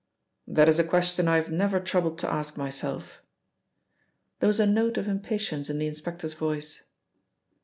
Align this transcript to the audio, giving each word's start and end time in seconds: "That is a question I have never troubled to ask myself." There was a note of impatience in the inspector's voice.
"That 0.47 0.67
is 0.67 0.79
a 0.79 0.83
question 0.83 1.27
I 1.27 1.35
have 1.35 1.51
never 1.51 1.79
troubled 1.79 2.17
to 2.21 2.27
ask 2.27 2.57
myself." 2.57 3.21
There 4.39 4.47
was 4.47 4.59
a 4.59 4.65
note 4.65 4.97
of 4.97 5.07
impatience 5.07 5.69
in 5.69 5.77
the 5.77 5.85
inspector's 5.85 6.33
voice. 6.33 6.85